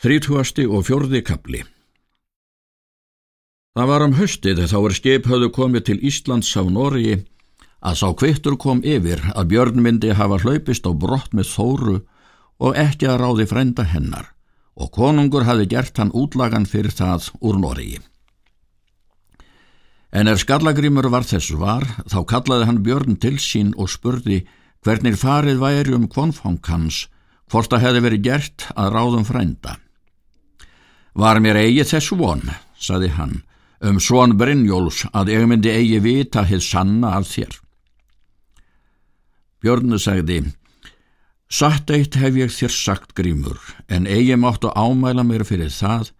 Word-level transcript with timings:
Þrítúasti 0.00 0.64
og 0.64 0.86
fjörði 0.88 1.18
kapli 1.20 1.58
Það 3.76 3.88
var 3.90 4.02
um 4.06 4.14
höstið 4.16 4.62
þá 4.70 4.76
er 4.78 4.94
skip 4.96 5.26
höfðu 5.28 5.48
komið 5.52 5.82
til 5.90 5.96
Íslands 6.08 6.48
á 6.56 6.64
Nóri 6.64 7.18
að 7.84 7.98
sá 8.00 8.06
kvittur 8.16 8.56
kom 8.62 8.80
yfir 8.80 9.20
að 9.34 9.50
Björn 9.50 9.82
myndi 9.84 10.14
hafa 10.16 10.38
hlaupist 10.40 10.88
á 10.88 10.92
brott 10.96 11.36
með 11.36 11.50
þóru 11.52 11.96
og 12.64 12.78
ekki 12.80 13.10
að 13.12 13.20
ráði 13.26 13.46
frænda 13.50 13.84
hennar 13.90 14.30
og 14.80 14.88
konungur 14.96 15.44
hafi 15.44 15.68
gert 15.68 16.00
hann 16.00 16.14
útlagan 16.16 16.64
fyrir 16.64 16.96
það 16.96 17.28
úr 17.44 17.60
Nóri. 17.60 17.90
En 20.16 20.32
er 20.32 20.40
skallagrimur 20.40 21.10
var 21.12 21.28
þess 21.28 21.52
var, 21.60 21.84
þá 22.08 22.24
kallaði 22.24 22.70
hann 22.70 22.80
Björn 22.88 23.20
til 23.20 23.36
sín 23.36 23.76
og 23.76 23.92
spurði 23.92 24.46
hvernig 24.80 25.20
farið 25.20 25.60
væri 25.60 25.92
um 25.92 26.08
kvonfang 26.08 26.64
hans, 26.72 27.04
hvort 27.52 27.68
það 27.68 27.84
hefði 27.84 28.04
verið 28.08 28.26
gert 28.30 28.68
að 28.80 28.92
ráðum 28.96 29.28
frænda. 29.28 29.76
Var 31.14 31.40
mér 31.42 31.58
eigi 31.64 31.84
þess 31.84 32.12
von, 32.18 32.42
saði 32.78 33.10
hann, 33.16 33.40
um 33.82 33.98
svon 34.00 34.36
Brynjóls 34.38 35.04
að 35.12 35.34
ég 35.34 35.48
myndi 35.50 35.72
eigi 35.72 35.98
vita 36.04 36.44
heið 36.46 36.62
sanna 36.64 37.16
af 37.18 37.28
þér. 37.32 37.58
Björnu 39.60 39.98
sagði, 40.00 40.40
satt 41.50 41.90
eitt 41.90 42.16
hef 42.16 42.38
ég 42.38 42.54
þér 42.54 42.72
sagt 42.72 43.14
grímur, 43.18 43.58
en 43.88 44.06
eigi 44.06 44.38
máttu 44.38 44.70
ámæla 44.72 45.26
mér 45.26 45.44
fyrir 45.44 45.72
það, 45.74 46.12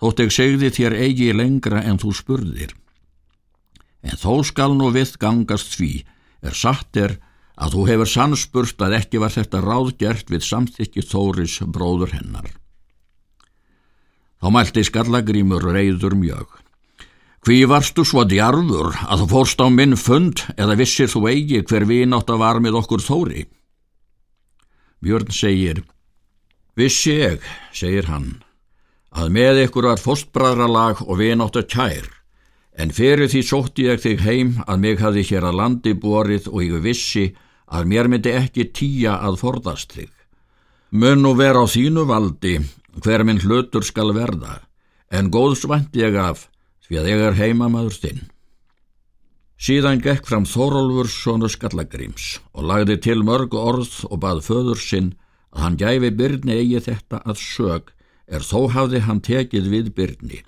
þótt 0.00 0.24
ég 0.24 0.34
segði 0.34 0.72
þér 0.74 0.98
eigi 1.04 1.32
lengra 1.36 1.84
en 1.84 2.00
þú 2.00 2.14
spurðir 2.16 2.74
en 4.02 4.18
þó 4.18 4.44
skal 4.46 4.74
nú 4.78 4.90
við 4.94 5.16
gangast 5.20 5.74
því 5.78 5.92
er 6.46 6.56
satt 6.56 6.98
er 7.00 7.16
að 7.58 7.74
þú 7.74 7.86
hefur 7.90 8.10
sannspurst 8.12 8.82
að 8.84 8.96
ekki 9.00 9.22
var 9.22 9.34
þetta 9.34 9.62
ráðgjert 9.64 10.30
við 10.30 10.46
samþykki 10.46 11.02
Þóris 11.02 11.58
bróður 11.66 12.14
hennar. 12.14 12.52
Þá 14.38 14.48
mælti 14.54 14.84
skallagrímur 14.86 15.66
reyður 15.74 16.14
mjög. 16.18 16.48
Hví 17.46 17.62
varstu 17.70 18.04
svo 18.06 18.24
djarfur 18.28 18.98
að 19.06 19.22
þú 19.22 19.28
fórst 19.32 19.62
á 19.62 19.66
minn 19.70 19.96
fund 19.98 20.44
eða 20.56 20.76
vissir 20.78 21.10
þú 21.10 21.24
eigi 21.30 21.62
hver 21.62 21.86
vinátt 21.88 22.30
að 22.30 22.42
var 22.42 22.60
með 22.62 22.80
okkur 22.82 23.02
Þóri? 23.02 23.46
Björn 25.02 25.30
segir, 25.30 25.84
Vissi 26.78 27.16
ég, 27.18 27.42
segir 27.74 28.06
hann, 28.06 28.42
að 29.10 29.32
með 29.34 29.64
ykkur 29.64 29.88
var 29.90 30.02
fórstbræðralag 30.02 31.02
og 31.06 31.18
vinátt 31.18 31.58
að 31.58 31.70
kær 31.74 32.06
En 32.78 32.92
fyrir 32.94 33.26
því 33.26 33.40
sótti 33.42 33.88
ég 33.88 33.98
þig 33.98 34.20
heim 34.22 34.50
að 34.70 34.82
mig 34.84 35.00
hafi 35.02 35.24
hér 35.26 35.48
að 35.48 35.58
landi 35.58 35.94
borið 35.98 36.46
og 36.52 36.60
ég 36.62 36.82
vissi 36.84 37.24
að 37.66 37.88
mér 37.90 38.08
myndi 38.08 38.30
ekki 38.38 38.68
tíja 38.70 39.16
að 39.18 39.40
forðast 39.40 39.96
þig. 39.96 40.12
Mun 40.94 41.24
nú 41.24 41.34
vera 41.36 41.58
á 41.58 41.66
þínu 41.66 42.06
valdi 42.06 42.54
hver 42.96 43.24
minn 43.24 43.42
hlutur 43.42 43.84
skal 43.84 44.14
verða, 44.16 44.60
en 45.10 45.30
góðsvænt 45.32 45.96
ég 45.96 46.16
af 46.18 46.48
því 46.88 47.00
að 47.00 47.08
ég 47.12 47.22
er 47.28 47.38
heimamaður 47.38 47.96
þinn. 48.02 48.20
Síðan 49.58 50.00
gekk 50.00 50.28
fram 50.28 50.46
Þórólfur 50.46 51.08
sónu 51.10 51.48
Skallagríms 51.50 52.38
og 52.54 52.68
lagði 52.70 52.96
til 53.08 53.18
mörg 53.26 53.56
orð 53.58 54.04
og 54.06 54.20
bað 54.22 54.44
föður 54.46 54.78
sinn 54.78 55.12
að 55.50 55.64
hann 55.64 55.78
gæfi 55.80 56.10
byrni 56.14 56.58
eigi 56.60 56.82
þetta 56.86 57.20
að 57.26 57.42
sög 57.42 57.90
er 58.28 58.46
þó 58.46 58.68
hafði 58.70 59.02
hann 59.08 59.20
tekið 59.24 59.70
við 59.72 59.92
byrni. 59.96 60.42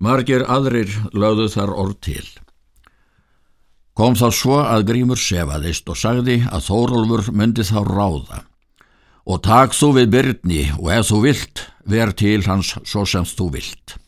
Margir 0.00 0.46
aðrir 0.48 0.90
lögðu 1.12 1.48
þar 1.52 1.74
orð 1.74 1.96
til. 2.06 2.26
Kom 3.98 4.14
þá 4.16 4.28
svo 4.32 4.60
að 4.62 4.86
Grímur 4.88 5.18
sefaðist 5.20 5.90
og 5.90 5.98
sagði 5.98 6.40
að 6.48 6.68
Þórólfur 6.70 7.32
myndi 7.34 7.66
þá 7.66 7.82
ráða 7.84 8.44
og 9.28 9.42
tak 9.44 9.76
þú 9.76 9.92
við 9.98 10.12
byrni 10.14 10.62
og 10.78 10.92
ef 10.96 11.10
þú 11.10 11.22
vilt, 11.26 11.64
ver 11.84 12.14
til 12.16 12.40
hans 12.48 12.74
svo 12.88 13.04
sem 13.08 13.26
þú 13.28 13.52
vilt. 13.58 13.98